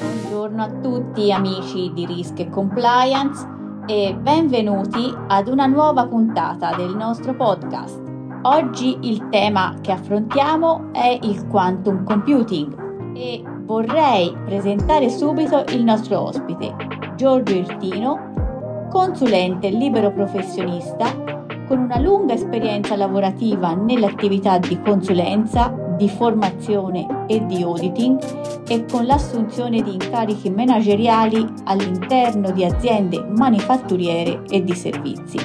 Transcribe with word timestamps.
Buongiorno 0.00 0.62
a 0.62 0.70
tutti 0.80 1.30
amici 1.30 1.92
di 1.94 2.04
Risk 2.04 2.40
e 2.40 2.50
Compliance 2.50 3.46
e 3.86 4.16
benvenuti 4.20 5.14
ad 5.28 5.46
una 5.46 5.66
nuova 5.66 6.08
puntata 6.08 6.74
del 6.74 6.96
nostro 6.96 7.34
podcast. 7.34 8.02
Oggi 8.42 8.98
il 9.02 9.28
tema 9.28 9.76
che 9.80 9.92
affrontiamo 9.92 10.92
è 10.92 11.16
il 11.22 11.46
quantum 11.46 12.02
computing 12.02 13.14
e 13.16 13.44
vorrei 13.60 14.36
presentare 14.44 15.10
subito 15.10 15.62
il 15.68 15.84
nostro 15.84 16.20
ospite, 16.20 16.74
Giorgio 17.14 17.54
Irtino, 17.54 18.88
consulente 18.90 19.70
libero 19.70 20.12
professionista 20.12 21.30
con 21.70 21.78
una 21.78 22.00
lunga 22.00 22.34
esperienza 22.34 22.96
lavorativa 22.96 23.74
nell'attività 23.74 24.58
di 24.58 24.80
consulenza, 24.80 25.72
di 26.00 26.08
formazione 26.08 27.26
e 27.26 27.44
di 27.44 27.62
auditing 27.62 28.18
e 28.66 28.86
con 28.90 29.04
l'assunzione 29.04 29.82
di 29.82 29.92
incarichi 29.92 30.48
manageriali 30.48 31.46
all'interno 31.64 32.50
di 32.52 32.64
aziende 32.64 33.22
manifatturiere 33.36 34.42
e 34.48 34.64
di 34.64 34.74
servizi. 34.74 35.38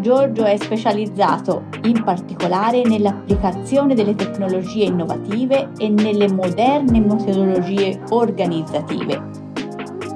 Giorgio 0.00 0.44
è 0.44 0.56
specializzato 0.56 1.64
in 1.84 2.02
particolare 2.02 2.82
nell'applicazione 2.84 3.94
delle 3.94 4.14
tecnologie 4.14 4.84
innovative 4.84 5.72
e 5.76 5.90
nelle 5.90 6.32
moderne 6.32 7.00
metodologie 7.00 8.00
organizzative. 8.10 9.33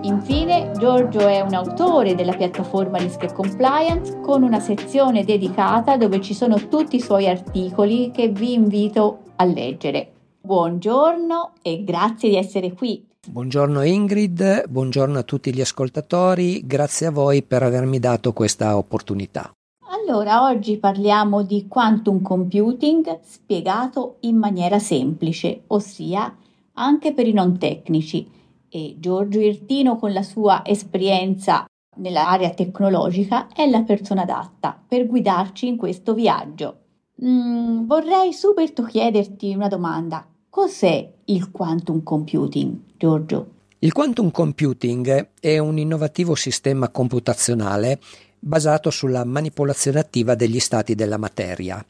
Infine, 0.09 0.73
Giorgio 0.79 1.19
è 1.19 1.43
un 1.43 1.53
autore 1.53 2.15
della 2.15 2.35
piattaforma 2.35 2.97
Risk 2.97 3.25
e 3.25 3.33
Compliance 3.35 4.19
con 4.21 4.43
una 4.43 4.59
sezione 4.59 5.23
dedicata 5.23 5.99
dove 5.99 6.23
ci 6.23 6.33
sono 6.33 6.57
tutti 6.69 6.97
i 6.97 7.01
suoi 7.01 7.29
articoli 7.29 8.11
che 8.11 8.29
vi 8.29 8.55
invito 8.55 9.19
a 9.37 9.45
leggere. 9.45 10.13
Buongiorno 10.41 11.53
e 11.61 11.85
grazie 11.85 12.31
di 12.31 12.37
essere 12.37 12.73
qui. 12.73 13.07
Buongiorno 13.29 13.83
Ingrid, 13.83 14.67
buongiorno 14.71 15.19
a 15.19 15.23
tutti 15.25 15.53
gli 15.53 15.61
ascoltatori, 15.61 16.67
grazie 16.67 17.09
a 17.09 17.11
voi 17.11 17.43
per 17.43 17.63
avermi 17.63 17.99
dato 17.99 18.33
questa 18.33 18.79
opportunità. 18.79 19.53
Allora, 19.91 20.45
oggi 20.45 20.79
parliamo 20.79 21.43
di 21.43 21.67
quantum 21.69 22.23
computing 22.23 23.19
spiegato 23.27 24.17
in 24.21 24.39
maniera 24.39 24.79
semplice, 24.79 25.65
ossia 25.67 26.35
anche 26.73 27.13
per 27.13 27.27
i 27.27 27.35
non 27.35 27.59
tecnici. 27.59 28.37
E 28.69 28.97
Giorgio 28.99 29.41
Irtino, 29.41 29.97
con 29.97 30.13
la 30.13 30.23
sua 30.23 30.63
esperienza 30.65 31.67
nell'area 31.97 32.51
tecnologica, 32.51 33.49
è 33.49 33.69
la 33.69 33.83
persona 33.83 34.23
adatta 34.23 34.81
per 34.87 35.07
guidarci 35.07 35.67
in 35.67 35.77
questo 35.77 36.15
viaggio. 36.15 36.77
Mm, 37.25 37.87
vorrei 37.87 38.33
subito 38.33 38.85
chiederti 38.85 39.55
una 39.55 39.69
domanda. 39.69 40.27
Cos'è 40.49 41.13
il 41.27 41.51
quantum 41.51 42.03
computing, 42.03 42.77
Giorgio? 42.97 43.57
Il 43.81 43.93
quantum 43.93 44.31
computing 44.31 45.31
è 45.39 45.59
un 45.59 45.79
innovativo 45.79 46.35
sistema 46.35 46.89
computazionale 46.89 48.01
basato 48.39 48.91
sulla 48.91 49.25
manipolazione 49.25 49.99
attiva 50.01 50.35
degli 50.35 50.59
stati 50.59 50.95
della 50.95 51.17
materia. 51.17 51.85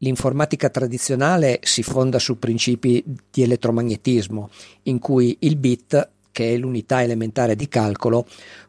L'informatica 0.00 0.68
tradizionale 0.68 1.58
si 1.62 1.82
fonda 1.82 2.20
su 2.20 2.38
principi 2.38 3.02
di 3.30 3.42
elettromagnetismo, 3.42 4.48
in 4.84 5.00
cui 5.00 5.36
il 5.40 5.56
bit, 5.56 6.08
che 6.30 6.54
è 6.54 6.56
l'unità 6.56 7.02
elementare 7.02 7.56
di 7.56 7.66
calcolo, 7.66 8.24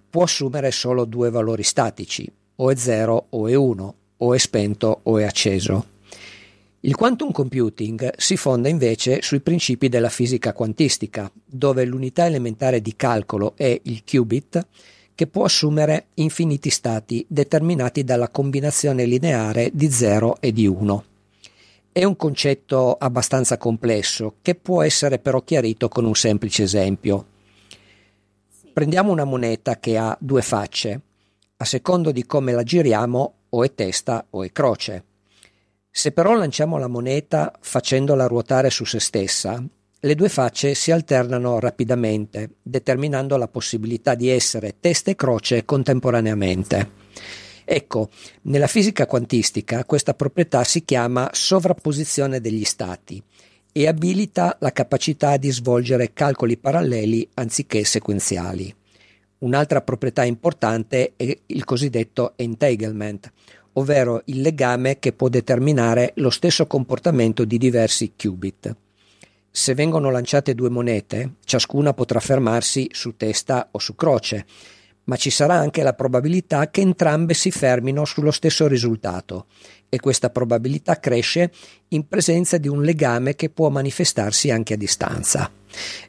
può 0.09 0.23
assumere 0.23 0.71
solo 0.71 1.05
due 1.05 1.29
valori 1.29 1.61
statici, 1.61 2.27
o 2.55 2.71
è 2.71 2.75
0 2.75 3.27
o 3.29 3.47
è 3.47 3.53
1, 3.53 3.95
o 4.17 4.33
è 4.33 4.37
spento 4.39 5.01
o 5.03 5.19
è 5.19 5.23
acceso. 5.23 5.97
Il 6.79 6.95
quantum 6.95 7.31
computing 7.31 8.11
si 8.17 8.35
fonda 8.35 8.67
invece 8.67 9.21
sui 9.21 9.41
principi 9.41 9.87
della 9.87 10.09
fisica 10.09 10.53
quantistica, 10.53 11.31
dove 11.45 11.85
l'unità 11.85 12.25
elementare 12.25 12.81
di 12.81 12.95
calcolo 12.95 13.53
è 13.55 13.79
il 13.83 14.03
qubit 14.09 14.65
che 15.13 15.27
può 15.27 15.43
assumere 15.43 16.07
infiniti 16.15 16.71
stati 16.71 17.23
determinati 17.27 18.03
dalla 18.03 18.29
combinazione 18.29 19.05
lineare 19.05 19.69
di 19.73 19.91
0 19.91 20.37
e 20.39 20.53
di 20.53 20.65
1. 20.65 21.03
È 21.91 22.03
un 22.03 22.15
concetto 22.15 22.93
abbastanza 22.93 23.57
complesso 23.57 24.35
che 24.43 24.53
può 24.53 24.83
essere 24.83 25.17
però 25.17 25.41
chiarito 25.41 25.89
con 25.89 26.05
un 26.05 26.13
semplice 26.13 26.63
esempio. 26.63 27.25
Prendiamo 28.71 29.11
una 29.11 29.23
moneta 29.23 29.79
che 29.79 29.97
ha 29.97 30.15
due 30.19 30.43
facce. 30.43 31.01
A 31.57 31.65
secondo 31.65 32.11
di 32.11 32.25
come 32.25 32.53
la 32.53 32.63
giriamo 32.63 33.33
o 33.49 33.63
è 33.63 33.73
testa 33.73 34.25
o 34.29 34.43
è 34.43 34.51
croce. 34.51 35.03
Se 35.89 36.11
però 36.11 36.35
lanciamo 36.35 36.77
la 36.77 36.87
moneta 36.87 37.51
facendola 37.59 38.27
ruotare 38.27 38.69
su 38.69 38.85
se 38.85 38.99
stessa, 38.99 39.61
le 40.01 40.15
due 40.15 40.29
facce 40.29 40.75
si 40.75 40.91
alternano 40.91 41.59
rapidamente, 41.59 42.57
determinando 42.61 43.35
la 43.35 43.47
possibilità 43.47 44.13
di 44.13 44.29
essere 44.29 44.75
testa 44.79 45.09
e 45.09 45.15
croce 45.15 45.65
contemporaneamente. 45.65 46.91
Ecco, 47.71 48.09
nella 48.45 48.65
fisica 48.65 49.05
quantistica 49.05 49.85
questa 49.85 50.15
proprietà 50.15 50.63
si 50.63 50.83
chiama 50.83 51.29
sovrapposizione 51.31 52.41
degli 52.41 52.63
stati 52.63 53.21
e 53.71 53.87
abilita 53.87 54.57
la 54.59 54.71
capacità 54.71 55.37
di 55.37 55.51
svolgere 55.51 56.11
calcoli 56.11 56.57
paralleli 56.57 57.29
anziché 57.35 57.83
sequenziali. 57.83 58.73
Un'altra 59.39 59.83
proprietà 59.83 60.23
importante 60.23 61.13
è 61.15 61.37
il 61.45 61.63
cosiddetto 61.63 62.33
entanglement, 62.37 63.31
ovvero 63.73 64.23
il 64.25 64.41
legame 64.41 64.97
che 64.97 65.13
può 65.13 65.29
determinare 65.29 66.13
lo 66.15 66.31
stesso 66.31 66.65
comportamento 66.65 67.45
di 67.45 67.59
diversi 67.59 68.13
qubit. 68.19 68.75
Se 69.51 69.75
vengono 69.75 70.09
lanciate 70.09 70.55
due 70.55 70.69
monete, 70.69 71.35
ciascuna 71.45 71.93
potrà 71.93 72.19
fermarsi 72.19 72.87
su 72.91 73.15
testa 73.15 73.67
o 73.69 73.77
su 73.77 73.93
croce, 73.93 74.47
ma 75.09 75.15
ci 75.15 75.31
sarà 75.31 75.55
anche 75.55 75.81
la 75.81 75.93
probabilità 75.93 76.69
che 76.69 76.81
entrambe 76.81 77.33
si 77.33 77.49
fermino 77.49 78.05
sullo 78.05 78.29
stesso 78.29 78.67
risultato 78.67 79.47
e 79.89 79.99
questa 79.99 80.29
probabilità 80.29 80.99
cresce 80.99 81.51
in 81.89 82.07
presenza 82.07 82.59
di 82.59 82.67
un 82.67 82.83
legame 82.83 83.33
che 83.33 83.49
può 83.49 83.69
manifestarsi 83.69 84.51
anche 84.51 84.75
a 84.75 84.77
distanza. 84.77 85.51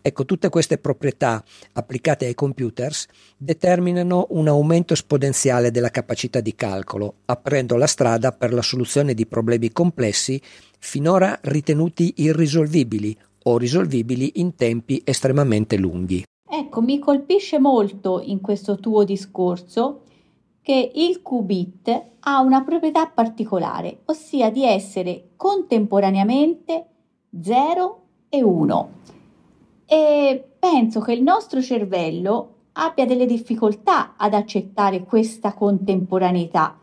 Ecco, 0.02 0.26
tutte 0.26 0.50
queste 0.50 0.76
proprietà 0.76 1.42
applicate 1.72 2.26
ai 2.26 2.34
computers 2.34 3.06
determinano 3.38 4.26
un 4.30 4.48
aumento 4.48 4.92
esponenziale 4.92 5.70
della 5.70 5.90
capacità 5.90 6.40
di 6.40 6.54
calcolo, 6.54 7.20
aprendo 7.24 7.76
la 7.76 7.86
strada 7.86 8.32
per 8.32 8.52
la 8.52 8.62
soluzione 8.62 9.14
di 9.14 9.24
problemi 9.24 9.72
complessi 9.72 10.40
finora 10.78 11.38
ritenuti 11.44 12.12
irrisolvibili 12.18 13.16
o 13.44 13.56
risolvibili 13.56 14.32
in 14.36 14.54
tempi 14.56 15.00
estremamente 15.02 15.78
lunghi. 15.78 16.22
Ecco, 16.52 16.82
mi 16.82 16.98
colpisce 16.98 17.60
molto 17.60 18.20
in 18.20 18.40
questo 18.40 18.74
tuo 18.80 19.04
discorso 19.04 20.00
che 20.60 20.90
il 20.92 21.22
qubit 21.22 22.06
ha 22.18 22.40
una 22.40 22.64
proprietà 22.64 23.06
particolare, 23.06 24.00
ossia 24.06 24.50
di 24.50 24.64
essere 24.64 25.28
contemporaneamente 25.36 26.86
0 27.40 28.02
e 28.28 28.42
1. 28.42 28.90
E 29.86 30.44
penso 30.58 30.98
che 30.98 31.12
il 31.12 31.22
nostro 31.22 31.62
cervello 31.62 32.54
abbia 32.72 33.06
delle 33.06 33.26
difficoltà 33.26 34.14
ad 34.16 34.34
accettare 34.34 35.04
questa 35.04 35.54
contemporaneità, 35.54 36.76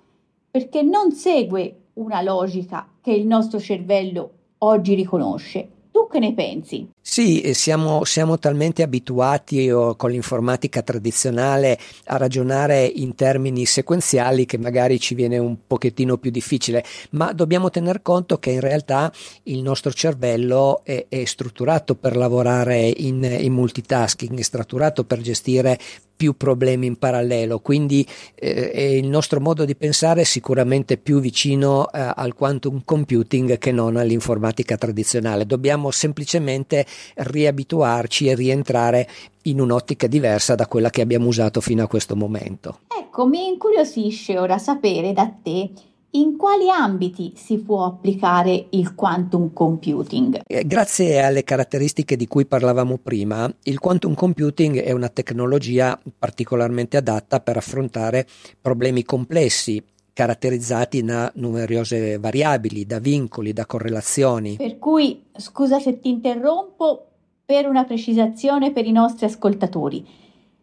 perché 0.50 0.82
non 0.82 1.12
segue 1.12 1.88
una 1.96 2.22
logica 2.22 2.88
che 3.02 3.12
il 3.12 3.28
nostro 3.28 3.60
cervello 3.60 4.32
oggi 4.60 4.94
riconosce. 4.94 5.72
Tu 5.98 6.08
che 6.08 6.20
ne 6.20 6.36
pensi? 6.36 6.88
Sì, 7.02 7.56
siamo, 7.56 8.04
siamo 8.04 8.38
talmente 8.38 8.84
abituati 8.84 9.72
oh, 9.72 9.96
con 9.96 10.12
l'informatica 10.12 10.84
tradizionale 10.84 11.80
a 12.06 12.18
ragionare 12.18 12.86
in 12.86 13.16
termini 13.16 13.66
sequenziali 13.66 14.46
che 14.46 14.60
magari 14.60 15.00
ci 15.00 15.16
viene 15.16 15.40
un 15.40 15.58
pochettino 15.66 16.20
più 16.20 16.30
difficile, 16.30 16.84
ma 17.12 17.34
dobbiamo 17.34 17.72
tener 17.72 18.04
conto 18.04 18.38
che 18.38 18.52
in 18.52 18.60
realtà 18.60 19.12
il 19.44 19.64
nostro 19.64 19.92
cervello 19.92 20.82
è, 20.84 21.08
è 21.10 21.26
strutturato 21.26 21.96
per 21.96 22.16
lavorare 22.16 22.94
in, 22.98 23.24
in 23.24 23.54
multitasking, 23.54 24.38
è 24.38 24.44
strutturato 24.44 25.04
per 25.04 25.22
gestire 25.22 25.80
più 26.18 26.36
problemi 26.36 26.88
in 26.88 26.98
parallelo, 26.98 27.60
quindi 27.60 28.06
eh, 28.36 28.98
il 28.98 29.08
nostro 29.08 29.40
modo 29.40 29.64
di 29.64 29.76
pensare 29.76 30.22
è 30.22 30.24
sicuramente 30.26 30.98
più 30.98 31.20
vicino 31.20 31.90
eh, 31.92 32.12
al 32.16 32.34
quantum 32.34 32.82
computing 32.84 33.60
che 33.60 33.72
non 33.72 33.96
all'informatica 33.96 34.76
tradizionale. 34.76 35.46
Dobbiamo 35.46 35.92
semplicemente 35.92 36.86
riabituarci 37.16 38.28
e 38.28 38.36
rientrare 38.36 39.08
in 39.44 39.62
un'ottica 39.62 40.08
diversa 40.08 40.56
da 40.56 40.68
quella 40.68 40.90
che 40.90 41.02
abbiamo 41.02 41.28
usato 41.28 41.62
fino 41.62 41.84
a 41.84 41.88
questo 41.88 42.16
momento. 42.16 42.80
Ecco, 43.00 43.28
mi 43.28 43.48
incuriosisce 43.48 44.38
ora 44.38 44.58
sapere 44.58 45.14
da 45.14 45.32
te 45.42 45.72
in 46.12 46.38
quali 46.38 46.70
ambiti 46.70 47.34
si 47.36 47.58
può 47.60 47.86
applicare 47.86 48.68
il 48.72 48.96
quantum 48.96 49.52
computing? 49.54 50.42
Eh, 50.46 50.66
grazie 50.66 51.22
alle 51.22 51.44
caratteristiche 51.44 52.16
di 52.16 52.28
cui 52.28 52.46
parlavamo 52.46 52.98
prima, 52.98 53.52
il 53.64 53.80
quantum 53.80 54.14
computing 54.14 54.80
è 54.82 54.92
una 54.92 55.10
tecnologia 55.10 56.00
particolarmente 56.18 56.98
adatta 56.98 57.40
per 57.40 57.58
affrontare 57.58 58.26
problemi 58.62 59.04
complessi 59.04 59.84
caratterizzati 60.14 61.04
da 61.04 61.32
numerose 61.36 62.18
variabili, 62.18 62.88
da 62.88 62.98
vincoli, 62.98 63.54
da 63.54 63.68
correlazioni. 63.68 64.56
Per 64.56 64.80
cui, 64.80 65.26
scusa 65.36 65.80
se 65.80 66.00
ti 66.00 66.10
interrompo, 66.10 67.08
per 67.46 67.68
una 67.68 67.86
precisazione 67.86 68.72
per 68.72 68.86
i 68.86 68.92
nostri 68.92 69.26
ascoltatori. 69.26 70.06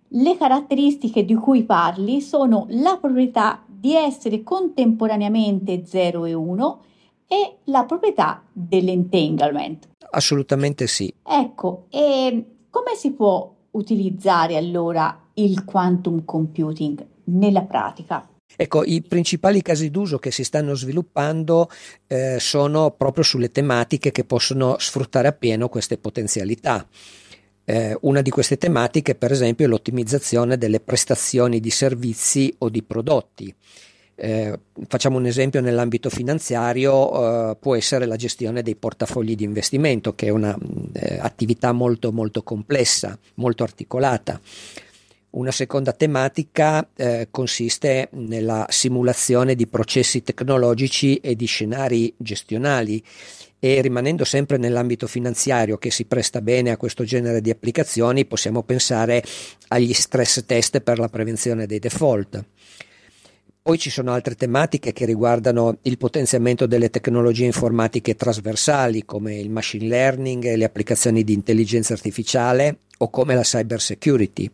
Le 0.09 0.37
caratteristiche 0.37 1.25
di 1.25 1.35
cui 1.35 1.63
parli 1.63 2.21
sono 2.21 2.67
la 2.69 2.99
proprietà 3.01 3.65
di 3.85 3.95
essere 3.95 4.43
contemporaneamente 4.43 5.83
0 5.85 6.25
e 6.25 6.33
1 6.33 6.85
e 7.27 7.57
la 7.65 7.85
proprietà 7.85 8.43
dell'entanglement. 8.51 9.89
Assolutamente 10.13 10.87
sì. 10.87 11.13
Ecco, 11.23 11.85
e 11.91 12.45
come 12.71 12.95
si 12.97 13.13
può 13.13 13.55
utilizzare 13.73 14.57
allora 14.57 15.29
il 15.35 15.65
quantum 15.65 16.25
computing 16.25 17.07
nella 17.25 17.61
pratica? 17.61 18.27
Ecco, 18.57 18.85
i 18.85 19.03
principali 19.03 19.61
casi 19.61 19.91
d'uso 19.91 20.19
che 20.19 20.31
si 20.31 20.45
stanno 20.45 20.75
sviluppando 20.75 21.69
eh, 22.07 22.39
sono 22.41 22.91
proprio 22.93 23.23
sulle 23.23 23.51
tematiche 23.51 24.13
che 24.13 24.25
possono 24.25 24.77
sfruttare 24.79 25.29
appieno 25.29 25.69
queste 25.69 25.99
potenzialità. 25.99 26.87
Eh, 27.65 27.97
una 28.03 28.21
di 28.21 28.31
queste 28.31 28.59
tematiche, 28.59 29.15
per 29.15 29.33
esempio, 29.33 29.65
è 29.65 29.69
l'ottimizzazione 29.69 30.59
delle 30.59 30.81
prestazioni 30.81 31.61
di 31.61 31.71
servizi 31.71 32.55
o 32.59 32.69
di 32.69 32.83
prodotti. 32.83 33.55
Eh, 34.17 34.59
facciamo 34.87 35.17
un 35.19 35.27
esempio 35.27 35.61
nell'ambito 35.61 36.09
finanziario, 36.09 37.51
eh, 37.51 37.57
può 37.57 37.75
essere 37.75 38.07
la 38.07 38.17
gestione 38.17 38.63
dei 38.63 38.77
portafogli 38.77 39.35
di 39.35 39.45
investimento, 39.45 40.15
che 40.15 40.27
è 40.27 40.31
un'attività 40.31 41.71
eh, 41.71 41.73
molto, 41.73 42.13
molto 42.13 42.43
complessa, 42.43 43.19
molto 43.35 43.63
articolata. 43.63 44.41
Una 45.31 45.51
seconda 45.51 45.93
tematica 45.93 46.89
eh, 46.95 47.27
consiste 47.29 48.09
nella 48.13 48.67
simulazione 48.69 49.57
di 49.57 49.67
processi 49.67 50.23
tecnologici 50.23 51.17
e 51.17 51.35
di 51.35 51.47
scenari 51.47 52.15
gestionali 52.17 53.03
e 53.65 53.81
rimanendo 53.81 54.27
sempre 54.27 54.59
nell'ambito 54.59 55.07
finanziario 55.07 55.79
che 55.79 55.91
si 55.91 56.05
presta 56.05 56.43
bene 56.43 56.71
a 56.71 56.77
questo 56.77 57.03
genere 57.03 57.41
di 57.41 57.49
applicazioni 57.49 58.27
possiamo 58.27 58.63
pensare 58.63 59.25
agli 59.69 59.95
stress 59.95 60.45
test 60.45 60.81
per 60.81 60.99
la 60.99 61.09
prevenzione 61.09 61.65
dei 61.65 61.79
default. 61.79 62.45
Poi 63.63 63.79
ci 63.79 63.89
sono 63.89 64.13
altre 64.13 64.35
tematiche 64.35 64.93
che 64.93 65.07
riguardano 65.07 65.79
il 65.81 65.97
potenziamento 65.97 66.67
delle 66.67 66.91
tecnologie 66.91 67.47
informatiche 67.47 68.17
trasversali 68.17 69.07
come 69.07 69.39
il 69.39 69.49
machine 69.49 69.87
learning 69.87 70.45
e 70.45 70.57
le 70.59 70.65
applicazioni 70.65 71.25
di 71.25 71.33
intelligenza 71.33 71.95
artificiale 71.95 72.81
o 72.99 73.09
come 73.09 73.35
la 73.35 73.41
cyber 73.41 73.81
security. 73.81 74.51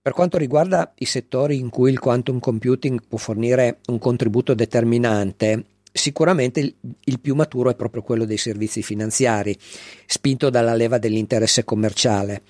Per 0.00 0.12
quanto 0.12 0.38
riguarda 0.38 0.92
i 0.98 1.06
settori 1.06 1.58
in 1.58 1.70
cui 1.70 1.90
il 1.90 1.98
quantum 1.98 2.38
computing 2.38 3.00
può 3.08 3.18
fornire 3.18 3.78
un 3.86 3.98
contributo 3.98 4.54
determinante, 4.54 5.64
sicuramente 5.96 6.60
il, 6.60 6.74
il, 7.04 7.20
più 7.20 7.34
maturo 7.34 7.70
è 7.70 7.74
proprio 7.74 8.02
quello 8.02 8.24
dei 8.24 8.36
servizi 8.36 8.82
finanziari, 8.82 9.56
spinto 10.06 10.50
dalla 10.50 10.74
leva 10.74 10.98
dell'interesse 10.98 11.64
commerciale. 11.64 12.42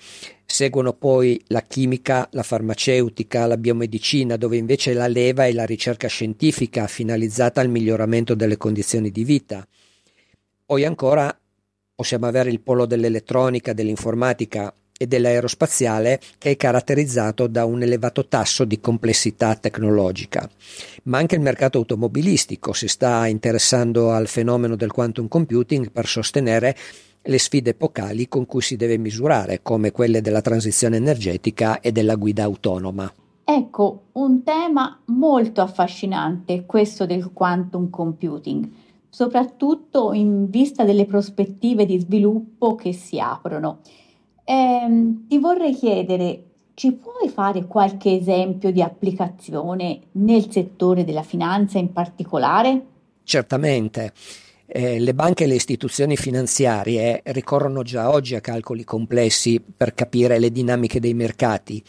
Seguono 0.45 0.93
poi 0.93 1.41
la 1.47 1.61
chimica, 1.61 2.27
la 2.31 2.43
farmaceutica, 2.43 3.45
la 3.45 3.57
biomedicina, 3.57 4.37
dove 4.37 4.57
invece 4.57 4.93
la 4.93 5.07
leva 5.07 5.45
è 5.45 5.51
la 5.51 5.65
ricerca 5.65 6.07
scientifica 6.07 6.87
finalizzata 6.87 7.59
al 7.59 7.69
miglioramento 7.69 8.33
delle 8.33 8.57
condizioni 8.57 9.11
di 9.11 9.23
vita. 9.23 9.67
Poi 10.65 10.85
ancora 10.85 11.37
possiamo 11.93 12.27
avere 12.27 12.49
il 12.49 12.61
polo 12.61 12.85
dell'elettronica, 12.85 13.73
dell'informatica, 13.73 14.73
e 14.97 15.07
dell'aerospaziale 15.07 16.19
che 16.37 16.51
è 16.51 16.57
caratterizzato 16.57 17.47
da 17.47 17.65
un 17.65 17.81
elevato 17.81 18.27
tasso 18.27 18.65
di 18.65 18.79
complessità 18.79 19.55
tecnologica. 19.55 20.49
Ma 21.03 21.17
anche 21.17 21.35
il 21.35 21.41
mercato 21.41 21.77
automobilistico 21.77 22.73
si 22.73 22.87
sta 22.87 23.27
interessando 23.27 24.11
al 24.11 24.27
fenomeno 24.27 24.75
del 24.75 24.91
quantum 24.91 25.27
computing 25.27 25.91
per 25.91 26.07
sostenere 26.07 26.75
le 27.21 27.39
sfide 27.39 27.71
epocali 27.71 28.27
con 28.27 28.45
cui 28.45 28.61
si 28.61 28.75
deve 28.75 28.97
misurare, 28.97 29.59
come 29.61 29.91
quelle 29.91 30.21
della 30.21 30.41
transizione 30.41 30.97
energetica 30.97 31.79
e 31.79 31.91
della 31.91 32.15
guida 32.15 32.43
autonoma. 32.43 33.11
Ecco, 33.43 34.07
un 34.13 34.43
tema 34.43 35.01
molto 35.05 35.61
affascinante 35.61 36.65
questo 36.65 37.05
del 37.05 37.31
quantum 37.31 37.89
computing, 37.89 38.69
soprattutto 39.09 40.11
in 40.13 40.49
vista 40.49 40.83
delle 40.83 41.05
prospettive 41.05 41.85
di 41.85 41.99
sviluppo 41.99 42.75
che 42.75 42.93
si 42.93 43.19
aprono. 43.19 43.79
Ehm, 44.49 45.27
ti 45.27 45.39
vorrei 45.39 45.73
chiedere, 45.73 46.43
ci 46.73 46.93
puoi 46.93 47.27
fare 47.27 47.65
qualche 47.65 48.15
esempio 48.15 48.71
di 48.71 48.81
applicazione 48.81 49.99
nel 50.13 50.49
settore 50.49 51.03
della 51.03 51.23
finanza 51.23 51.79
in 51.79 51.91
particolare? 51.91 52.85
Certamente. 53.23 54.13
Eh, 54.65 54.99
le 54.99 55.13
banche 55.13 55.43
e 55.43 55.47
le 55.47 55.55
istituzioni 55.55 56.15
finanziarie 56.15 57.21
ricorrono 57.25 57.83
già 57.83 58.09
oggi 58.09 58.35
a 58.35 58.41
calcoli 58.41 58.85
complessi 58.85 59.61
per 59.61 59.93
capire 59.93 60.39
le 60.39 60.51
dinamiche 60.51 61.01
dei 61.01 61.13
mercati, 61.13 61.83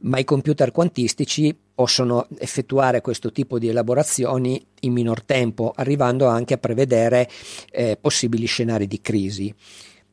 ma 0.00 0.18
i 0.18 0.24
computer 0.24 0.72
quantistici 0.72 1.54
possono 1.74 2.28
effettuare 2.38 3.02
questo 3.02 3.30
tipo 3.30 3.58
di 3.58 3.68
elaborazioni 3.68 4.62
in 4.80 4.92
minor 4.92 5.22
tempo, 5.22 5.72
arrivando 5.74 6.26
anche 6.26 6.54
a 6.54 6.58
prevedere 6.58 7.28
eh, 7.70 7.98
possibili 8.00 8.46
scenari 8.46 8.86
di 8.86 9.02
crisi. 9.02 9.54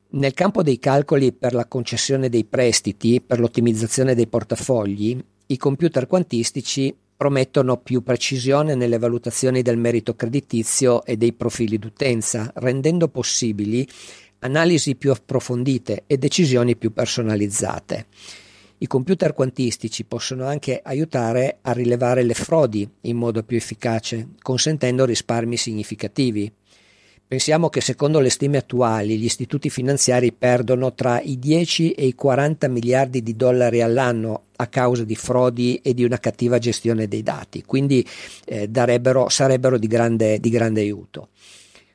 Nel 0.09 0.33
campo 0.33 0.63
dei 0.63 0.80
calcoli 0.80 1.33
per 1.33 1.54
la 1.54 1.65
concessione 1.65 2.30
dei 2.30 2.45
prestiti, 2.45 3.19
per 3.19 3.39
l'ottimizzazione 3.39 4.15
dei 4.15 4.27
portafogli, 4.27 5.21
i 5.48 5.57
computer 5.57 6.07
quantistici 6.07 6.95
promettono 7.18 7.77
più 7.77 8.01
precisione 8.04 8.75
nelle 8.75 9.00
valutazioni 9.00 9.62
del 9.62 9.77
merito 9.77 10.15
creditizio 10.15 11.04
e 11.04 11.18
dei 11.18 11.33
profili 11.33 11.77
d'utenza, 11.77 12.51
rendendo 12.56 13.09
possibili 13.09 13.86
analisi 14.39 14.95
più 14.95 15.12
approfondite 15.12 16.04
e 16.07 16.18
decisioni 16.18 16.77
più 16.77 16.94
personalizzate. 16.94 18.06
I 18.77 18.88
computer 18.88 19.33
quantistici 19.33 20.06
possono 20.06 20.45
anche 20.45 20.80
aiutare 20.83 21.57
a 21.63 21.71
rilevare 21.74 22.24
le 22.24 22.36
frodi 22.36 22.88
in 23.01 23.18
modo 23.18 23.44
più 23.44 23.57
efficace, 23.57 24.30
consentendo 24.42 25.03
risparmi 25.03 25.57
significativi. 25.57 26.50
Pensiamo 27.27 27.68
che 27.68 27.81
secondo 27.81 28.21
le 28.21 28.29
stime 28.29 28.56
attuali 28.56 29.18
gli 29.18 29.25
istituti 29.25 29.69
finanziari 29.69 30.31
perdono 30.31 30.94
tra 30.94 31.19
i 31.19 31.38
10 31.38 31.91
e 31.91 32.06
i 32.06 32.15
40 32.15 32.69
miliardi 32.69 33.21
di 33.21 33.35
dollari 33.35 33.81
all'anno 33.81 34.44
a 34.56 34.68
causa 34.68 35.03
di 35.03 35.15
frodi 35.18 35.81
e 35.83 35.94
di 35.94 36.06
una 36.06 36.19
cattiva 36.19 36.57
gestione 36.57 37.09
dei 37.09 37.24
dati, 37.24 37.63
quindi 37.63 38.07
eh, 38.45 38.69
sarebbero 39.27 39.77
di 39.77 39.88
grande, 39.88 40.39
di 40.39 40.50
grande 40.50 40.79
aiuto. 40.79 41.27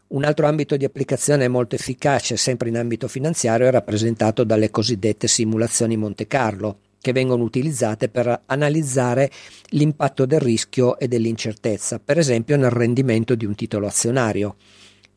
Un 0.09 0.25
altro 0.25 0.47
ambito 0.47 0.77
di 0.77 0.85
applicazione 0.85 1.49
molto 1.49 1.77
efficace, 1.77 2.37
sempre 2.37 2.69
in 2.69 2.77
ambito 2.77 3.09
finanziario, 3.09 3.67
è 3.67 3.71
rappresentato 3.71 4.45
dalle 4.45 4.71
cosiddette 4.71 5.29
simulazioni 5.29 5.97
Monte 5.97 6.27
Carlo, 6.27 6.81
che 7.01 7.13
vengono 7.13 7.43
utilizzate 7.43 8.11
per 8.11 8.43
analizzare 8.45 9.31
l'impatto 9.71 10.27
del 10.27 10.41
rischio 10.41 10.99
e 10.99 11.09
dell'incertezza, 11.09 11.99
per 11.99 12.19
esempio 12.19 12.59
nel 12.59 12.69
rendimento 12.69 13.35
di 13.35 13.47
un 13.47 13.55
titolo 13.55 13.87
azionario. 13.87 14.57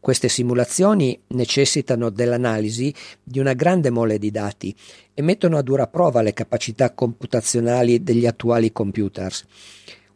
Queste 0.05 0.29
simulazioni 0.29 1.19
necessitano 1.29 2.11
dell'analisi 2.11 2.93
di 3.23 3.39
una 3.39 3.53
grande 3.53 3.89
mole 3.89 4.19
di 4.19 4.29
dati 4.29 4.71
e 5.15 5.23
mettono 5.23 5.57
a 5.57 5.63
dura 5.63 5.87
prova 5.87 6.21
le 6.21 6.31
capacità 6.31 6.93
computazionali 6.93 8.03
degli 8.03 8.27
attuali 8.27 8.71
computers. 8.71 9.43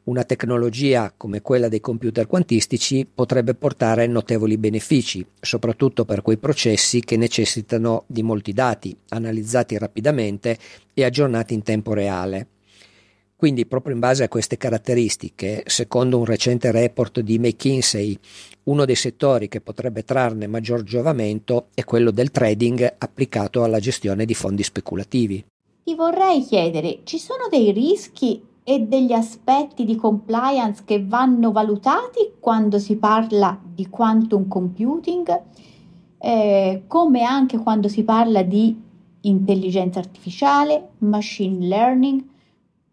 Una 0.04 0.24
tecnologia 0.26 1.12
come 1.18 1.42
quella 1.42 1.70
dei 1.70 1.80
computer 1.80 2.28
quantistici 2.28 3.08
potrebbe 3.12 3.56
portare 3.56 4.06
notevoli 4.06 4.60
benefici, 4.60 5.26
soprattutto 5.42 6.06
per 6.06 6.22
quei 6.22 6.38
processi 6.38 7.00
che 7.00 7.18
necessitano 7.18 8.04
di 8.06 8.22
molti 8.22 8.54
dati, 8.54 8.96
analizzati 9.08 9.76
rapidamente 9.80 10.56
e 10.94 11.04
aggiornati 11.04 11.56
in 11.56 11.64
tempo 11.64 11.94
reale. 11.94 12.46
Quindi 13.40 13.66
proprio 13.66 13.94
in 13.94 14.02
base 14.02 14.26
a 14.26 14.28
queste 14.28 14.58
caratteristiche, 14.58 15.64
secondo 15.66 16.18
un 16.18 16.26
recente 16.26 16.72
report 16.72 17.22
di 17.22 17.40
McKinsey, 17.40 18.20
uno 18.64 18.84
dei 18.84 18.96
settori 18.96 19.48
che 19.48 19.62
potrebbe 19.62 20.04
trarne 20.04 20.46
maggior 20.46 20.84
giovamento 20.84 21.68
è 21.74 21.86
quello 21.86 22.12
del 22.12 22.32
trading 22.32 22.96
applicato 22.98 23.64
alla 23.64 23.80
gestione 23.80 24.26
di 24.26 24.34
fondi 24.34 24.62
speculativi. 24.62 25.46
Ti 25.86 25.96
vorrei 25.96 26.44
chiedere, 26.44 27.00
ci 27.06 27.18
sono 27.18 27.48
dei 27.50 27.72
rischi 27.72 28.44
e 28.62 28.82
degli 28.82 29.14
aspetti 29.14 29.86
di 29.86 29.96
compliance 29.96 30.82
che 30.84 31.02
vanno 31.02 31.54
valutati 31.54 32.34
quando 32.42 32.78
si 32.78 32.98
parla 32.98 33.58
di 33.64 33.88
quantum 33.88 34.50
computing, 34.50 35.42
eh, 36.18 36.84
come 36.88 37.24
anche 37.24 37.58
quando 37.58 37.88
si 37.88 38.04
parla 38.04 38.44
di 38.44 38.78
intelligenza 39.22 40.00
artificiale, 40.00 40.90
machine 40.98 41.66
learning? 41.66 42.24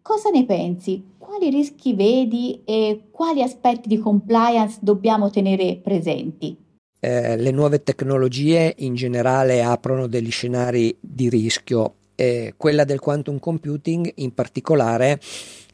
Cosa 0.07 0.29
ne 0.29 0.45
pensi? 0.45 1.03
Quali 1.17 1.49
rischi 1.49 1.93
vedi 1.93 2.61
e 2.63 3.09
quali 3.11 3.41
aspetti 3.41 3.89
di 3.89 3.97
compliance 3.97 4.77
dobbiamo 4.79 5.29
tenere 5.29 5.81
presenti? 5.83 6.55
Eh, 6.97 7.35
le 7.35 7.51
nuove 7.51 7.83
tecnologie 7.83 8.73
in 8.77 8.95
generale 8.95 9.61
aprono 9.61 10.07
degli 10.07 10.31
scenari 10.31 10.95
di 10.97 11.27
rischio. 11.27 11.95
Eh, 12.15 12.53
quella 12.55 12.85
del 12.85 13.01
quantum 13.01 13.37
computing 13.37 14.09
in 14.15 14.33
particolare 14.33 15.19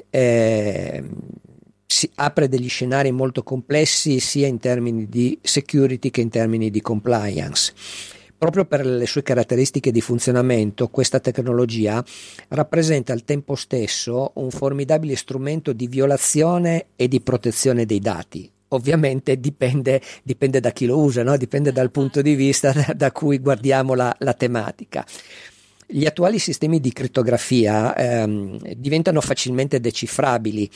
eh, 0.10 1.04
si 1.86 2.10
apre 2.16 2.50
degli 2.50 2.70
scenari 2.70 3.12
molto 3.12 3.44
complessi 3.44 4.20
sia 4.20 4.48
in 4.48 4.58
termini 4.58 5.08
di 5.08 5.38
security 5.44 6.10
che 6.10 6.22
in 6.22 6.30
termini 6.30 6.72
di 6.72 6.82
compliance. 6.82 7.72
Proprio 8.44 8.66
per 8.66 8.86
le 8.86 9.08
sue 9.08 9.24
caratteristiche 9.24 9.90
di 9.90 10.02
funzionamento, 10.02 10.90
questa 10.90 11.22
tecnologia 11.22 12.04
rappresenta 12.50 13.14
al 13.14 13.24
tempo 13.24 13.56
stesso 13.56 14.32
un 14.36 14.52
formidabile 14.52 15.16
strumento 15.16 15.72
di 15.72 15.88
violazione 15.88 16.88
e 16.98 17.08
di 17.08 17.22
protezione 17.22 17.86
dei 17.86 18.02
dati. 18.02 18.52
Ovviamente 18.68 19.40
dipende, 19.40 20.02
dipende 20.24 20.60
da 20.60 20.72
chi 20.72 20.86
lo 20.86 21.00
usa, 21.00 21.24
no? 21.24 21.38
dipende 21.38 21.72
dal 21.72 21.90
punto 21.90 22.22
di 22.22 22.36
vista 22.36 22.74
da, 22.74 22.92
da 22.94 23.12
cui 23.14 23.40
guardiamo 23.40 23.94
la, 23.94 24.14
la 24.20 24.34
tematica. 24.34 25.06
Gli 25.88 26.06
attuali 26.06 26.38
sistemi 26.38 26.82
di 26.82 26.92
crittografia 26.92 27.96
ehm, 27.96 28.58
diventano 28.76 29.22
facilmente 29.22 29.80
decifrabili. 29.80 30.70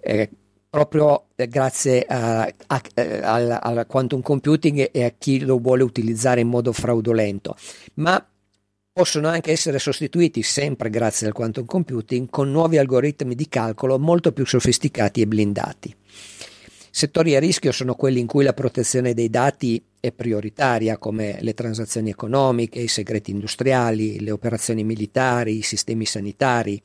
Eh, 0.00 0.30
proprio 0.74 1.26
eh, 1.36 1.46
grazie 1.46 2.02
a, 2.02 2.52
a, 2.66 2.82
eh, 2.94 3.20
al, 3.22 3.58
al 3.62 3.86
quantum 3.86 4.20
computing 4.22 4.88
e 4.90 5.04
a 5.04 5.12
chi 5.16 5.38
lo 5.38 5.58
vuole 5.58 5.84
utilizzare 5.84 6.40
in 6.40 6.48
modo 6.48 6.72
fraudolento, 6.72 7.54
ma 7.94 8.26
possono 8.92 9.28
anche 9.28 9.52
essere 9.52 9.78
sostituiti 9.78 10.42
sempre 10.42 10.90
grazie 10.90 11.28
al 11.28 11.32
quantum 11.32 11.64
computing 11.64 12.28
con 12.28 12.50
nuovi 12.50 12.78
algoritmi 12.78 13.36
di 13.36 13.48
calcolo 13.48 14.00
molto 14.00 14.32
più 14.32 14.44
sofisticati 14.44 15.20
e 15.20 15.28
blindati. 15.28 15.94
Settori 16.90 17.36
a 17.36 17.38
rischio 17.38 17.70
sono 17.70 17.94
quelli 17.94 18.18
in 18.18 18.26
cui 18.26 18.42
la 18.42 18.52
protezione 18.52 19.14
dei 19.14 19.30
dati 19.30 19.80
è 20.00 20.10
prioritaria, 20.10 20.98
come 20.98 21.38
le 21.40 21.54
transazioni 21.54 22.10
economiche, 22.10 22.80
i 22.80 22.88
segreti 22.88 23.30
industriali, 23.30 24.18
le 24.18 24.32
operazioni 24.32 24.82
militari, 24.82 25.58
i 25.58 25.62
sistemi 25.62 26.04
sanitari, 26.04 26.82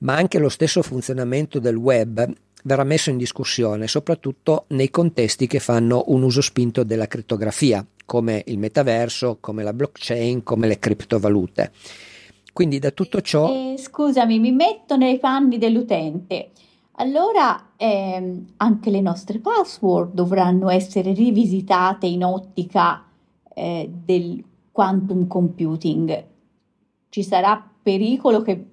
ma 0.00 0.16
anche 0.16 0.38
lo 0.38 0.50
stesso 0.50 0.82
funzionamento 0.82 1.58
del 1.58 1.76
web 1.76 2.30
verrà 2.62 2.84
messo 2.84 3.10
in 3.10 3.16
discussione 3.16 3.86
soprattutto 3.86 4.64
nei 4.68 4.90
contesti 4.90 5.46
che 5.46 5.58
fanno 5.58 6.04
un 6.06 6.22
uso 6.22 6.40
spinto 6.40 6.84
della 6.84 7.06
crittografia, 7.06 7.84
come 8.04 8.42
il 8.46 8.58
metaverso, 8.58 9.38
come 9.40 9.62
la 9.62 9.72
blockchain, 9.72 10.42
come 10.42 10.66
le 10.66 10.78
criptovalute. 10.78 11.72
Quindi 12.52 12.78
da 12.78 12.90
tutto 12.90 13.20
ciò... 13.20 13.48
Eh, 13.50 13.78
scusami, 13.78 14.38
mi 14.38 14.52
metto 14.52 14.96
nei 14.96 15.18
panni 15.18 15.58
dell'utente. 15.58 16.50
Allora 16.96 17.70
ehm, 17.76 18.52
anche 18.58 18.90
le 18.90 19.00
nostre 19.00 19.38
password 19.38 20.12
dovranno 20.12 20.68
essere 20.68 21.12
rivisitate 21.12 22.06
in 22.06 22.22
ottica 22.22 23.06
eh, 23.54 23.90
del 23.90 24.44
quantum 24.70 25.26
computing. 25.26 26.24
Ci 27.08 27.22
sarà 27.22 27.70
pericolo 27.82 28.42
che 28.42 28.71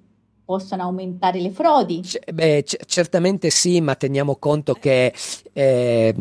possano 0.49 0.81
aumentare 0.81 1.39
le 1.39 1.51
frodi? 1.51 2.01
C- 2.01 2.31
beh, 2.33 2.63
c- 2.63 2.83
certamente 2.87 3.51
sì, 3.51 3.81
ma 3.81 3.93
teniamo 3.93 4.37
conto 4.37 4.73
che 4.73 5.13
eh, 5.53 6.15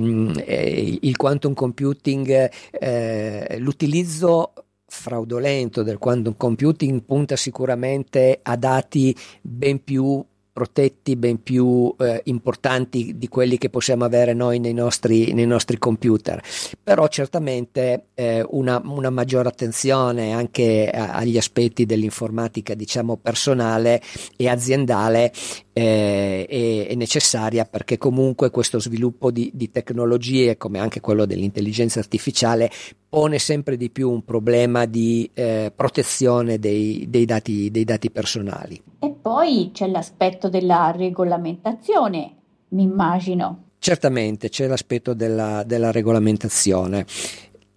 eh, 0.45 0.99
il 1.01 1.17
quantum 1.17 1.55
computing, 1.55 2.51
eh, 2.73 3.57
l'utilizzo 3.59 4.53
fraudolento 4.85 5.83
del 5.83 5.97
quantum 5.97 6.35
computing 6.37 7.05
punta 7.05 7.37
sicuramente 7.37 8.39
a 8.43 8.57
dati 8.57 9.17
ben 9.41 9.83
più 9.83 10.23
protetti 10.59 11.15
ben 11.15 11.41
più 11.41 11.95
eh, 12.01 12.21
importanti 12.25 13.17
di 13.17 13.29
quelli 13.29 13.59
che 13.59 13.71
possiamo 13.71 14.05
avere 14.05 14.35
noi 14.35 14.59
nei 14.59 14.75
nostri, 14.75 15.33
nei 15.33 15.47
nostri 15.47 15.79
computer. 15.79 16.43
Però 16.83 17.07
certamente 17.07 18.07
eh, 18.15 18.45
una, 18.51 18.83
una, 18.85 19.11
maggiore 19.11 19.47
attenzione 19.47 20.33
anche 20.33 20.91
a, 20.93 21.13
agli 21.13 21.37
aspetti 21.37 21.87
dell'informatica, 21.87 22.75
diciamo, 22.75 23.19
personale 23.19 24.03
e 24.37 24.49
aziendale 24.49 25.33
eh, 25.79 26.47
è, 26.47 26.87
è, 26.89 26.95
necessaria 26.97 27.65
perché 27.65 27.99
comunque 27.99 28.51
questo 28.51 28.81
sviluppo 28.81 29.31
di, 29.31 29.51
di 29.55 29.71
tecnologie, 29.71 30.57
come 30.57 30.81
anche 30.81 31.01
quello 31.01 31.25
dell'intelligenza 31.25 32.01
artificiale, 32.01 32.69
pone 33.09 33.39
sempre 33.39 33.77
di 33.77 33.89
più 33.89 34.11
un 34.11 34.25
problema 34.25 34.87
di 34.87 35.31
eh, 35.35 35.73
protezione 35.75 36.59
dei, 36.59 37.07
dei, 37.09 37.25
dati, 37.25 37.71
dei 37.71 37.85
dati 37.85 38.11
personali. 38.11 38.83
E 38.99 39.11
poi 39.11 39.71
c'è 39.73 39.87
l'aspetto 39.87 40.49
della 40.49 40.93
regolamentazione, 40.95 42.35
mi 42.71 42.83
immagino. 42.83 43.67
Certamente 43.79 44.49
c'è 44.49 44.67
l'aspetto 44.67 45.15
della, 45.15 45.63
della 45.65 45.93
regolamentazione. 45.93 47.07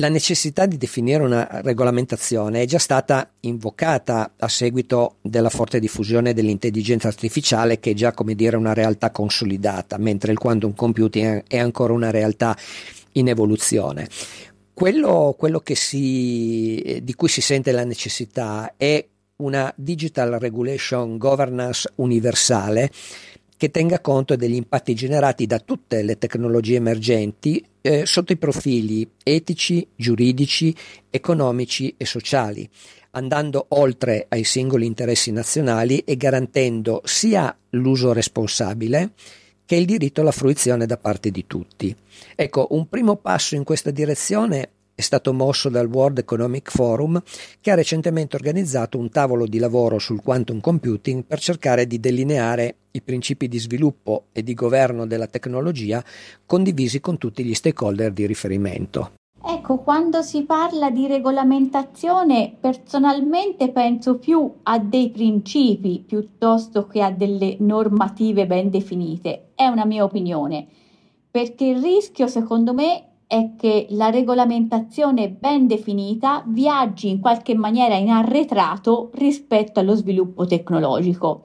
La 0.01 0.09
necessità 0.09 0.65
di 0.65 0.77
definire 0.77 1.21
una 1.21 1.47
regolamentazione 1.61 2.63
è 2.63 2.65
già 2.65 2.79
stata 2.79 3.33
invocata 3.41 4.33
a 4.35 4.47
seguito 4.47 5.17
della 5.21 5.51
forte 5.51 5.79
diffusione 5.79 6.33
dell'intelligenza 6.33 7.07
artificiale 7.07 7.79
che 7.79 7.91
è 7.91 7.93
già 7.93 8.11
come 8.11 8.33
dire 8.33 8.57
una 8.57 8.73
realtà 8.73 9.11
consolidata, 9.11 9.99
mentre 9.99 10.31
il 10.31 10.39
quantum 10.39 10.73
computing 10.73 11.43
è 11.47 11.59
ancora 11.59 11.93
una 11.93 12.09
realtà 12.09 12.57
in 13.11 13.27
evoluzione. 13.27 14.07
Quello, 14.73 15.35
quello 15.37 15.61
si, 15.71 16.99
di 17.03 17.13
cui 17.13 17.29
si 17.29 17.41
sente 17.41 17.71
la 17.71 17.83
necessità 17.83 18.73
è 18.77 19.05
una 19.35 19.71
Digital 19.75 20.31
Regulation 20.39 21.19
Governance 21.19 21.91
universale 21.97 22.89
che 23.61 23.69
tenga 23.69 24.01
conto 24.01 24.35
degli 24.35 24.55
impatti 24.55 24.95
generati 24.95 25.45
da 25.45 25.59
tutte 25.59 26.01
le 26.01 26.17
tecnologie 26.17 26.77
emergenti 26.77 27.63
eh, 27.81 28.07
sotto 28.07 28.31
i 28.31 28.37
profili 28.37 29.07
etici, 29.21 29.87
giuridici, 29.95 30.75
economici 31.11 31.93
e 31.95 32.07
sociali, 32.07 32.67
andando 33.11 33.67
oltre 33.69 34.25
ai 34.29 34.45
singoli 34.45 34.87
interessi 34.87 35.31
nazionali 35.31 35.99
e 35.99 36.17
garantendo 36.17 37.03
sia 37.05 37.55
l'uso 37.69 38.13
responsabile 38.13 39.11
che 39.63 39.75
il 39.75 39.85
diritto 39.85 40.21
alla 40.21 40.31
fruizione 40.31 40.87
da 40.87 40.97
parte 40.97 41.29
di 41.29 41.45
tutti. 41.45 41.95
Ecco, 42.33 42.69
un 42.71 42.89
primo 42.89 43.17
passo 43.17 43.53
in 43.53 43.63
questa 43.63 43.91
direzione 43.91 44.69
è 44.93 45.01
stato 45.01 45.33
mosso 45.33 45.69
dal 45.69 45.87
World 45.87 46.19
Economic 46.19 46.69
Forum 46.71 47.21
che 47.59 47.71
ha 47.71 47.75
recentemente 47.75 48.35
organizzato 48.35 48.97
un 48.97 49.09
tavolo 49.09 49.47
di 49.47 49.57
lavoro 49.57 49.99
sul 49.99 50.21
quantum 50.21 50.59
computing 50.59 51.23
per 51.23 51.39
cercare 51.39 51.87
di 51.87 51.99
delineare 51.99 52.75
i 52.91 53.01
principi 53.01 53.47
di 53.47 53.59
sviluppo 53.59 54.25
e 54.31 54.43
di 54.43 54.53
governo 54.53 55.07
della 55.07 55.27
tecnologia 55.27 56.03
condivisi 56.45 56.99
con 56.99 57.17
tutti 57.17 57.43
gli 57.43 57.53
stakeholder 57.53 58.11
di 58.11 58.25
riferimento. 58.25 59.13
Ecco, 59.43 59.79
quando 59.79 60.21
si 60.21 60.43
parla 60.43 60.91
di 60.91 61.07
regolamentazione, 61.07 62.55
personalmente 62.59 63.71
penso 63.71 64.19
più 64.19 64.57
a 64.63 64.77
dei 64.77 65.09
principi 65.09 66.03
piuttosto 66.05 66.85
che 66.85 67.01
a 67.01 67.09
delle 67.09 67.55
normative 67.59 68.45
ben 68.45 68.69
definite. 68.69 69.49
È 69.55 69.65
una 69.65 69.85
mia 69.85 70.03
opinione, 70.03 70.67
perché 71.31 71.65
il 71.65 71.81
rischio, 71.81 72.27
secondo 72.27 72.73
me, 72.75 73.10
è 73.31 73.55
che 73.55 73.87
la 73.91 74.09
regolamentazione 74.09 75.29
ben 75.29 75.65
definita 75.65 76.43
viaggi 76.45 77.07
in 77.07 77.21
qualche 77.21 77.55
maniera 77.55 77.95
in 77.95 78.09
arretrato 78.09 79.09
rispetto 79.13 79.79
allo 79.79 79.95
sviluppo 79.95 80.45
tecnologico, 80.45 81.43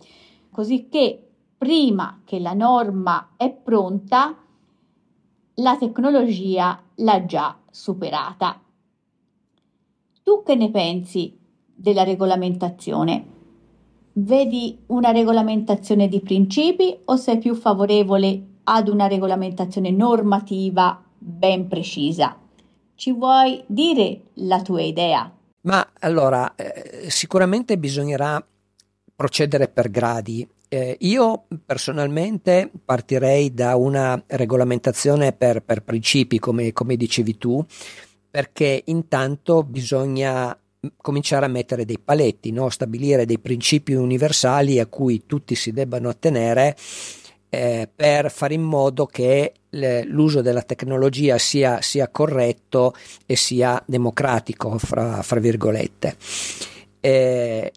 così 0.51 0.89
che 0.89 1.29
prima 1.57 2.23
che 2.25 2.41
la 2.41 2.55
norma 2.55 3.35
è 3.37 3.53
pronta, 3.53 4.37
la 5.55 5.77
tecnologia 5.77 6.83
l'ha 6.97 7.25
già 7.25 7.57
superata. 7.71 8.61
Tu 10.25 10.43
che 10.43 10.57
ne 10.57 10.73
pensi 10.73 11.39
della 11.73 12.03
regolamentazione? 12.03 13.27
Vedi 14.15 14.77
una 14.87 15.13
regolamentazione 15.13 16.09
di 16.09 16.19
principi 16.19 16.99
o 17.05 17.15
sei 17.15 17.39
più 17.39 17.55
favorevole 17.55 18.45
ad 18.65 18.89
una 18.89 19.07
regolamentazione 19.07 19.93
normativa 19.93 21.01
ben 21.19 21.69
precisa. 21.69 22.39
Ci 22.95 23.13
vuoi 23.13 23.63
dire 23.67 24.23
la 24.35 24.63
tua 24.63 24.83
idea? 24.83 25.31
Ma 25.63 25.87
allora, 26.01 26.55
eh, 26.55 27.11
sicuramente 27.11 27.77
bisognerà 27.77 28.45
procedere 29.15 29.69
per 29.69 29.91
gradi. 29.91 30.47
Eh, 30.69 30.97
io 31.01 31.47
personalmente 31.65 32.71
partirei 32.85 33.53
da 33.53 33.77
una 33.77 34.23
regolamentazione 34.27 35.33
per, 35.33 35.63
per 35.63 35.83
principi, 35.83 36.39
come, 36.39 36.73
come 36.73 36.97
dicevi 36.97 37.37
tu, 37.37 37.65
perché 38.31 38.83
intanto 38.87 39.63
bisogna 39.63 40.57
cominciare 40.97 41.47
a 41.47 41.49
mettere 41.49 41.85
dei 41.85 41.99
paletti, 41.99 42.53
no? 42.53 42.69
stabilire 42.69 43.27
dei 43.27 43.39
principi 43.39 43.95
universali 43.95 44.79
a 44.79 44.87
cui 44.87 45.25
tutti 45.27 45.55
si 45.55 45.73
debbano 45.73 46.09
attenere 46.09 46.77
eh, 47.49 47.89
per 47.95 48.31
fare 48.31 48.55
in 48.55 48.63
modo 48.63 49.07
che 49.07 49.53
l'uso 50.05 50.41
della 50.41 50.63
tecnologia 50.63 51.37
sia, 51.37 51.83
sia, 51.83 52.09
corretto 52.09 52.95
e 53.27 53.37
sia 53.37 53.83
democratico, 53.87 54.79
fra, 54.79 55.23
fra 55.23 55.39
virgolette. 55.39 56.17
Eh, 57.01 57.73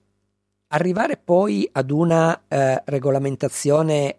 arrivare 0.67 1.17
poi 1.17 1.67
ad 1.71 1.91
una 1.91 2.43
eh, 2.47 2.81
regolamentazione 2.85 4.15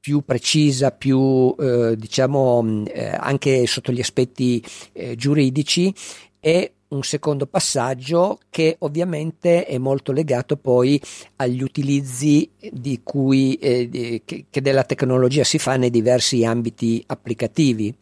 più 0.00 0.22
precisa, 0.24 0.90
più 0.90 1.54
eh, 1.58 1.96
diciamo 1.96 2.84
eh, 2.86 3.16
anche 3.18 3.66
sotto 3.66 3.92
gli 3.92 4.00
aspetti 4.00 4.64
eh, 4.92 5.16
giuridici 5.16 5.94
è 6.40 6.70
un 6.88 7.02
secondo 7.02 7.46
passaggio 7.46 8.38
che 8.48 8.76
ovviamente 8.80 9.64
è 9.64 9.78
molto 9.78 10.12
legato 10.12 10.56
poi 10.56 11.00
agli 11.36 11.62
utilizzi 11.62 12.50
di 12.70 13.00
cui, 13.02 13.54
eh, 13.56 13.88
di, 13.88 14.22
che, 14.24 14.46
che, 14.48 14.62
della 14.62 14.84
tecnologia 14.84 15.44
si 15.44 15.58
fa 15.58 15.76
nei 15.76 15.90
diversi 15.90 16.44
ambiti 16.44 17.02
applicativi. 17.06 17.94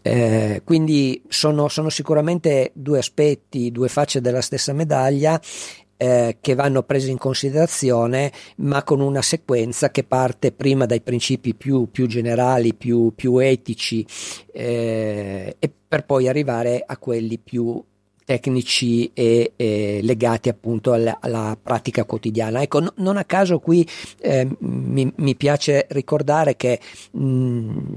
Eh, 0.00 0.62
quindi 0.64 1.22
sono, 1.28 1.68
sono, 1.68 1.90
sicuramente 1.90 2.70
due 2.72 2.98
aspetti, 2.98 3.70
due 3.70 3.88
facce 3.88 4.20
della 4.20 4.40
stessa 4.40 4.72
medaglia 4.72 5.38
eh, 5.98 6.38
che 6.40 6.54
vanno 6.54 6.84
presi 6.84 7.10
in 7.10 7.18
considerazione, 7.18 8.32
ma 8.58 8.82
con 8.84 9.00
una 9.00 9.20
sequenza 9.20 9.90
che 9.90 10.04
parte 10.04 10.52
prima 10.52 10.86
dai 10.86 11.02
principi 11.02 11.54
più, 11.54 11.90
più 11.90 12.06
generali, 12.06 12.72
più, 12.72 13.12
più 13.14 13.38
etici, 13.38 14.06
eh, 14.52 15.56
e 15.58 15.72
per 15.88 16.06
poi 16.06 16.28
arrivare 16.28 16.82
a 16.86 16.96
quelli 16.96 17.38
più 17.38 17.84
tecnici 18.28 19.10
e, 19.14 19.54
e 19.56 20.00
legati 20.02 20.50
appunto 20.50 20.92
alla, 20.92 21.16
alla, 21.18 21.56
pratica 21.60 22.04
quotidiana. 22.04 22.60
Ecco, 22.60 22.80
no, 22.80 22.92
non 22.96 23.16
a 23.16 23.24
caso 23.24 23.58
qui 23.58 23.88
eh, 24.20 24.46
mi, 24.58 25.10
mi, 25.16 25.34
piace 25.34 25.86
ricordare 25.88 26.54
che 26.54 26.78
mh, 27.12 27.94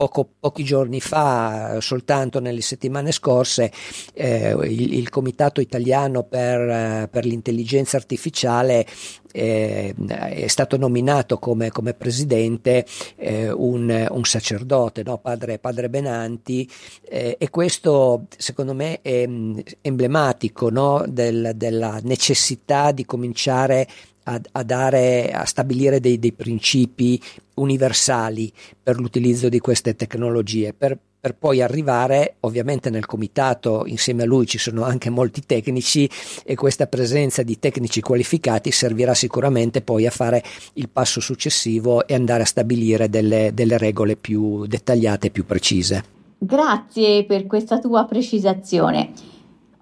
Poco, 0.00 0.28
pochi 0.38 0.62
giorni 0.62 1.00
fa, 1.00 1.78
soltanto 1.80 2.38
nelle 2.38 2.60
settimane 2.60 3.10
scorse, 3.10 3.72
eh, 4.14 4.52
il, 4.52 4.92
il, 4.92 5.08
Comitato 5.08 5.60
Italiano 5.60 6.22
per, 6.22 6.60
eh, 6.60 7.08
per 7.10 7.24
l'intelligenza 7.24 7.96
artificiale 7.96 8.86
eh, 9.32 9.92
è 9.96 10.46
stato 10.46 10.76
nominato 10.76 11.40
come, 11.40 11.70
come 11.70 11.94
presidente 11.94 12.86
eh, 13.16 13.50
un, 13.50 14.06
un, 14.08 14.24
sacerdote, 14.24 15.02
no? 15.02 15.18
padre, 15.18 15.58
padre, 15.58 15.88
Benanti, 15.88 16.70
eh, 17.02 17.34
e 17.36 17.50
questo 17.50 18.26
secondo 18.36 18.74
me 18.74 19.00
è 19.02 19.26
mm, 19.26 19.58
emblematico 19.80 20.70
no? 20.70 21.02
Del, 21.08 21.54
della 21.56 21.98
necessità 22.04 22.92
di 22.92 23.04
cominciare 23.04 23.88
a, 24.28 24.40
a, 24.52 24.62
dare, 24.62 25.30
a 25.30 25.44
stabilire 25.44 26.00
dei, 26.00 26.18
dei, 26.18 26.32
principi 26.32 27.20
universali 27.54 28.52
per 28.82 29.00
l'utilizzo 29.00 29.48
di 29.48 29.58
queste 29.58 29.96
tecnologie, 29.96 30.74
per, 30.74 30.98
per 31.18 31.34
poi 31.34 31.62
arrivare, 31.62 32.36
ovviamente 32.40 32.90
nel 32.90 33.06
comitato 33.06 33.84
insieme 33.86 34.22
a 34.22 34.26
lui 34.26 34.46
ci 34.46 34.58
sono 34.58 34.84
anche 34.84 35.08
molti 35.08 35.42
tecnici 35.44 36.08
e 36.44 36.54
questa 36.54 36.86
presenza 36.86 37.42
di 37.42 37.58
tecnici 37.58 38.00
qualificati 38.00 38.70
servirà 38.70 39.14
sicuramente 39.14 39.80
poi 39.80 40.06
a 40.06 40.10
fare 40.10 40.44
il 40.74 40.88
passo 40.90 41.20
successivo 41.20 42.06
e 42.06 42.14
andare 42.14 42.42
a 42.42 42.46
stabilire 42.46 43.08
delle, 43.08 43.52
delle 43.54 43.78
regole 43.78 44.16
più 44.16 44.66
dettagliate 44.66 45.28
e 45.28 45.30
più 45.30 45.44
precise. 45.46 46.16
Grazie 46.38 47.24
per 47.24 47.46
questa 47.46 47.80
tua 47.80 48.04
precisazione. 48.04 49.10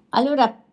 Allora, 0.09 0.63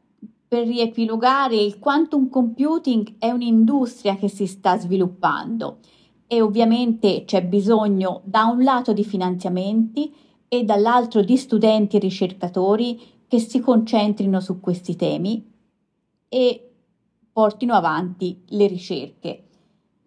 per 0.47 0.67
riepilogare, 0.67 1.57
il 1.57 1.79
quantum 1.79 2.29
computing 2.29 3.15
è 3.19 3.31
un'industria 3.31 4.17
che 4.17 4.29
si 4.29 4.47
sta 4.47 4.79
sviluppando 4.79 5.79
e 6.27 6.41
ovviamente 6.41 7.25
c'è 7.25 7.45
bisogno 7.45 8.23
da 8.25 8.45
un 8.45 8.63
lato 8.63 8.93
di 8.93 9.05
finanziamenti 9.05 10.15
e 10.49 10.65
dall'altro 10.65 11.23
di 11.23 11.37
studenti 11.37 11.97
e 11.97 12.01
ricercatori 12.01 13.01
che 13.27 13.39
si 13.39 13.61
concentrino 13.61 14.41
su 14.41 14.61
questi 14.61 14.97
temi 14.97 15.45
e 16.29 16.71
portino 17.33 17.75
avanti 17.75 18.43
le 18.49 18.67
ricerche. 18.67 19.45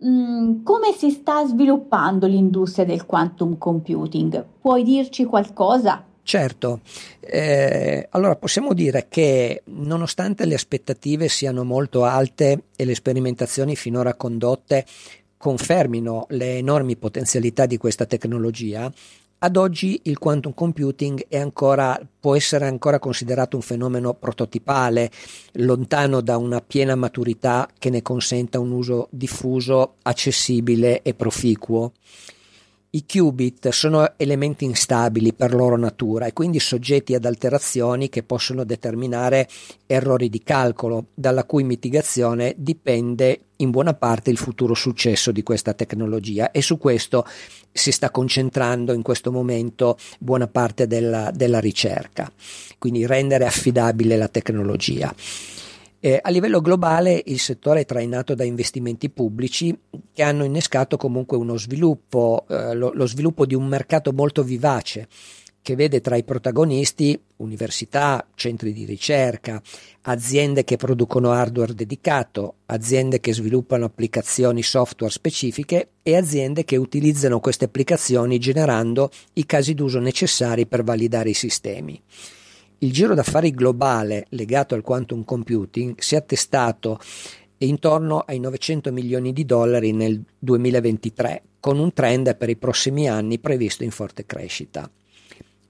Mm, 0.06 0.64
come 0.64 0.92
si 0.94 1.10
sta 1.10 1.46
sviluppando 1.46 2.28
l'industria 2.28 2.86
del 2.86 3.06
quantum 3.06 3.58
computing? 3.58 4.46
Puoi 4.62 4.84
dirci 4.84 5.26
qualcosa? 5.26 6.07
Certo, 6.28 6.82
eh, 7.22 8.06
allora 8.12 8.36
possiamo 8.36 8.74
dire 8.74 9.06
che 9.08 9.62
nonostante 9.68 10.46
le 10.46 10.56
aspettative 10.56 11.30
siano 11.30 11.64
molto 11.64 12.04
alte 12.04 12.64
e 12.76 12.84
le 12.84 12.96
sperimentazioni 12.96 13.78
finora 13.78 14.14
condotte 14.14 14.86
confermino 15.38 16.26
le 16.32 16.58
enormi 16.58 16.98
potenzialità 16.98 17.66
di 17.66 17.78
questa 17.78 18.06
tecnologia, 18.06 18.92
ad 19.40 19.56
oggi 19.56 20.02
il 20.04 20.18
quantum 20.18 20.54
computing 20.54 21.28
ancora, 21.32 21.98
può 22.20 22.36
essere 22.36 22.66
ancora 22.66 23.00
considerato 23.00 23.56
un 23.56 23.62
fenomeno 23.62 24.14
prototipale, 24.14 25.10
lontano 25.54 26.20
da 26.20 26.36
una 26.36 26.60
piena 26.60 26.96
maturità 26.96 27.70
che 27.80 27.90
ne 27.90 28.02
consenta 28.02 28.60
un 28.60 28.72
uso 28.72 29.08
diffuso, 29.12 29.94
accessibile 30.02 31.04
e 31.04 31.14
proficuo. 31.14 31.94
I 32.98 33.06
qubit 33.06 33.70
sono 33.70 34.14
elementi 34.18 34.66
instabili 34.66 35.32
per 35.32 35.54
loro 35.54 35.78
natura 35.78 36.26
e 36.26 36.34
quindi 36.34 36.60
soggetti 36.60 37.14
ad 37.14 37.26
alterazioni 37.26 38.10
che 38.10 38.24
possono 38.24 38.64
determinare 38.64 39.48
errori 39.86 40.30
di 40.30 40.42
calcolo, 40.42 41.10
dalla 41.14 41.44
cui 41.44 41.64
mitigazione 41.64 42.56
dipende 42.58 43.42
in 43.58 43.70
buona 43.70 43.94
parte 43.94 44.32
il 44.32 44.38
futuro 44.38 44.74
successo 44.74 45.32
di 45.32 45.44
questa 45.44 45.76
tecnologia 45.76 46.50
e 46.50 46.64
su 46.64 46.80
questo 46.80 47.24
si 47.72 47.92
sta 47.92 48.10
concentrando 48.10 48.94
in 48.94 49.04
questo 49.04 49.32
momento 49.32 49.96
buona 50.18 50.48
parte 50.48 50.88
della, 50.88 51.30
della 51.30 51.60
ricerca, 51.60 52.32
quindi 52.80 53.06
rendere 53.06 53.46
affidabile 53.46 54.18
la 54.18 54.28
tecnologia. 54.28 55.14
Eh, 56.00 56.20
a 56.22 56.30
livello 56.30 56.62
globale 56.62 57.22
il 57.26 57.40
settore 57.40 57.82
è 57.82 57.86
trainato 57.86 58.36
da 58.36 58.44
investimenti 58.44 59.10
pubblici 59.10 59.76
che 60.14 60.24
hanno 60.24 60.44
innescato 60.44 60.96
comunque 60.96 61.38
uno 61.38 61.58
sviluppo, 61.58 62.46
eh, 62.50 62.76
lo, 62.76 62.92
lo 62.94 63.08
sviluppo 63.08 63.46
di 63.46 63.56
un 63.56 63.66
mercato 63.66 64.14
molto 64.14 64.44
vivace 64.44 65.08
che 65.68 65.76
vede 65.76 66.00
tra 66.00 66.16
i 66.16 66.24
protagonisti 66.24 67.20
università, 67.38 68.26
centri 68.36 68.72
di 68.72 68.86
ricerca, 68.86 69.62
aziende 70.04 70.64
che 70.64 70.78
producono 70.78 71.32
hardware 71.32 71.74
dedicato, 71.74 72.60
aziende 72.68 73.20
che 73.20 73.34
sviluppano 73.34 73.84
applicazioni 73.84 74.64
software 74.64 75.12
specifiche 75.12 75.90
e 76.04 76.16
aziende 76.16 76.64
che 76.64 76.78
utilizzano 76.78 77.42
queste 77.42 77.66
applicazioni 77.66 78.40
generando 78.40 79.10
i 79.34 79.46
casi 79.46 79.74
d'uso 79.74 80.00
necessari 80.00 80.68
per 80.68 80.86
validare 80.86 81.32
i 81.32 81.34
sistemi. 81.34 82.02
Il 82.80 82.92
giro 82.92 83.16
d'affari 83.16 83.52
globale 83.52 84.28
legato 84.30 84.76
al 84.76 84.84
quantum 84.84 85.24
computing 85.24 85.96
si 85.98 86.14
è 86.14 86.20
attestato 86.20 87.00
intorno 87.60 88.20
ai 88.20 88.40
900 88.40 88.92
milioni 88.92 89.34
di 89.34 89.46
dollari 89.46 89.94
nel 89.94 90.24
2023, 90.38 91.42
con 91.60 91.80
un 91.80 91.92
trend 91.92 92.36
per 92.38 92.50
i 92.50 92.56
prossimi 92.56 93.10
anni 93.10 93.40
previsto 93.40 93.84
in 93.84 93.90
forte 93.90 94.28
crescita. 94.28 94.88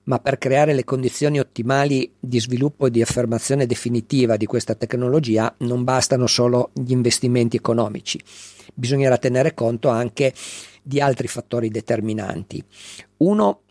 Ma 0.04 0.20
per 0.20 0.38
creare 0.38 0.74
le 0.74 0.84
condizioni 0.84 1.40
ottimali 1.40 2.12
di 2.20 2.42
sviluppo 2.42 2.88
e 2.88 2.92
di 2.92 3.02
affermazione 3.02 3.66
definitiva 3.66 4.36
di 4.36 4.46
questa 4.46 4.76
tecnologia 4.76 5.54
non 5.60 5.86
bastano 5.86 6.28
solo 6.28 6.72
gli 6.74 6.92
investimenti 6.92 7.56
economici, 7.56 8.20
bisognerà 8.74 9.18
tenere 9.18 9.54
conto 9.54 9.88
anche 9.88 10.34
di 10.84 11.00
altri 11.00 11.30
fattori 11.30 11.70
determinanti. 11.70 12.62
Uno 13.18 13.62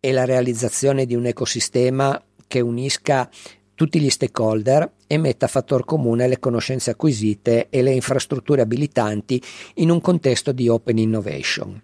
è 0.00 0.10
la 0.10 0.24
realizzazione 0.24 1.04
di 1.06 1.14
un 1.14 1.26
ecosistema 1.26 2.22
che 2.48 2.58
unisca 2.58 3.30
tutti 3.76 4.00
gli 4.00 4.10
stakeholder 4.10 4.90
e 5.06 5.18
metta 5.18 5.46
a 5.46 5.48
fattor 5.48 5.84
comune 5.84 6.26
le 6.26 6.40
conoscenze 6.40 6.90
acquisite 6.90 7.68
e 7.70 7.80
le 7.80 7.92
infrastrutture 7.92 8.62
abilitanti 8.62 9.40
in 9.74 9.90
un 9.90 10.00
contesto 10.00 10.50
di 10.50 10.68
open 10.68 10.98
innovation. 10.98 11.80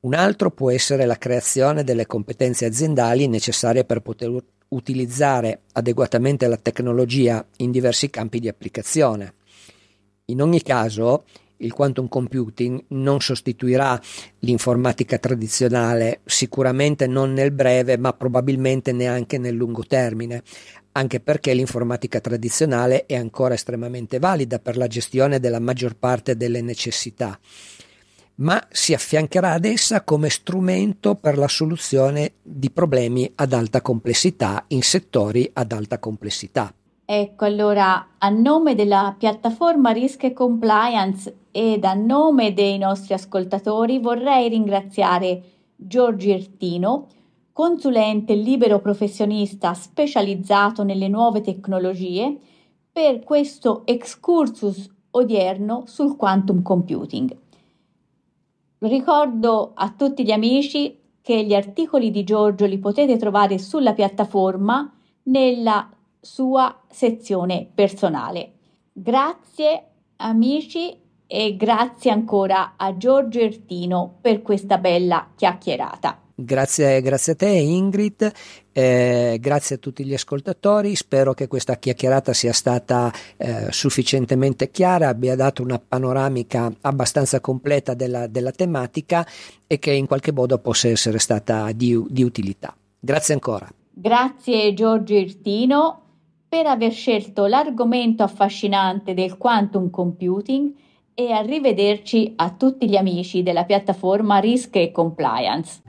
Un 0.00 0.14
altro 0.14 0.50
può 0.50 0.70
essere 0.70 1.04
la 1.04 1.18
creazione 1.18 1.84
delle 1.84 2.06
competenze 2.06 2.64
aziendali 2.64 3.28
necessarie 3.28 3.84
per 3.84 4.00
poter 4.00 4.34
utilizzare 4.68 5.60
adeguatamente 5.72 6.46
la 6.48 6.56
tecnologia 6.56 7.44
in 7.58 7.70
diversi 7.70 8.08
campi 8.08 8.40
di 8.40 8.48
applicazione. 8.48 9.34
In 10.26 10.40
ogni 10.40 10.62
caso, 10.62 11.24
il 11.62 11.72
quantum 11.72 12.08
computing 12.08 12.84
non 12.88 13.20
sostituirà 13.20 14.00
l'informatica 14.40 15.18
tradizionale, 15.18 16.20
sicuramente 16.24 17.06
non 17.06 17.32
nel 17.32 17.52
breve, 17.52 17.96
ma 17.96 18.12
probabilmente 18.12 18.92
neanche 18.92 19.38
nel 19.38 19.54
lungo 19.54 19.84
termine, 19.84 20.42
anche 20.92 21.20
perché 21.20 21.54
l'informatica 21.54 22.20
tradizionale 22.20 23.06
è 23.06 23.16
ancora 23.16 23.54
estremamente 23.54 24.18
valida 24.18 24.58
per 24.58 24.76
la 24.76 24.86
gestione 24.86 25.40
della 25.40 25.60
maggior 25.60 25.96
parte 25.96 26.36
delle 26.36 26.60
necessità 26.60 27.38
ma 28.34 28.66
si 28.70 28.94
affiancherà 28.94 29.52
ad 29.52 29.64
essa 29.64 30.02
come 30.02 30.30
strumento 30.30 31.14
per 31.14 31.36
la 31.36 31.48
soluzione 31.48 32.32
di 32.42 32.70
problemi 32.70 33.30
ad 33.36 33.52
alta 33.52 33.82
complessità 33.82 34.64
in 34.68 34.82
settori 34.82 35.48
ad 35.52 35.70
alta 35.72 35.98
complessità. 35.98 36.74
Ecco, 37.04 37.44
allora, 37.44 38.14
a 38.18 38.28
nome 38.28 38.74
della 38.74 39.14
piattaforma 39.18 39.90
Risk 39.90 40.32
Compliance 40.32 41.46
ed 41.50 41.84
a 41.84 41.94
nome 41.94 42.54
dei 42.54 42.78
nostri 42.78 43.12
ascoltatori 43.12 43.98
vorrei 43.98 44.48
ringraziare 44.48 45.42
Giorgio 45.76 46.30
Ertino, 46.30 47.08
consulente 47.52 48.34
libero 48.34 48.80
professionista 48.80 49.74
specializzato 49.74 50.84
nelle 50.84 51.08
nuove 51.08 51.40
tecnologie, 51.40 52.38
per 52.92 53.24
questo 53.24 53.82
excursus 53.86 54.88
odierno 55.10 55.84
sul 55.86 56.16
quantum 56.16 56.62
computing. 56.62 57.36
Ricordo 58.78 59.72
a 59.74 59.92
tutti 59.96 60.24
gli 60.24 60.30
amici 60.30 60.98
che 61.20 61.44
gli 61.44 61.54
articoli 61.54 62.10
di 62.10 62.24
Giorgio 62.24 62.66
li 62.66 62.78
potete 62.78 63.16
trovare 63.16 63.58
sulla 63.58 63.92
piattaforma 63.92 64.92
nella 65.24 65.88
sua 66.24 66.82
sezione 66.88 67.68
personale. 67.74 68.52
Grazie 68.92 69.86
amici 70.18 70.96
e 71.26 71.56
grazie 71.56 72.12
ancora 72.12 72.74
a 72.76 72.96
Giorgio 72.96 73.40
Ertino 73.40 74.18
per 74.20 74.40
questa 74.40 74.78
bella 74.78 75.30
chiacchierata. 75.34 76.20
Grazie, 76.34 77.00
grazie 77.02 77.32
a 77.32 77.36
te 77.36 77.48
Ingrid, 77.48 78.32
eh, 78.72 79.36
grazie 79.40 79.76
a 79.76 79.78
tutti 79.78 80.04
gli 80.04 80.14
ascoltatori, 80.14 80.94
spero 80.94 81.34
che 81.34 81.46
questa 81.46 81.76
chiacchierata 81.76 82.32
sia 82.32 82.52
stata 82.52 83.12
eh, 83.36 83.66
sufficientemente 83.70 84.70
chiara, 84.70 85.08
abbia 85.08 85.36
dato 85.36 85.62
una 85.62 85.78
panoramica 85.78 86.72
abbastanza 86.82 87.40
completa 87.40 87.94
della, 87.94 88.28
della, 88.28 88.50
tematica 88.50 89.26
e 89.66 89.78
che 89.78 89.92
in 89.92 90.06
qualche 90.06 90.32
modo 90.32 90.58
possa 90.58 90.88
essere 90.88 91.18
stata 91.18 91.70
di, 91.72 92.02
di 92.08 92.22
utilità. 92.22 92.74
Grazie 92.98 93.34
ancora. 93.34 93.68
Grazie 93.90 94.72
Giorgio 94.72 95.14
Irtino 95.14 96.02
per 96.52 96.66
aver 96.66 96.92
scelto 96.92 97.46
l'argomento 97.46 98.22
affascinante 98.22 99.14
del 99.14 99.38
quantum 99.38 99.88
computing 99.88 100.70
e 101.14 101.32
arrivederci 101.32 102.34
a 102.36 102.50
tutti 102.50 102.86
gli 102.86 102.96
amici 102.96 103.42
della 103.42 103.64
piattaforma 103.64 104.36
Risk 104.36 104.76
e 104.76 104.92
Compliance. 104.92 105.81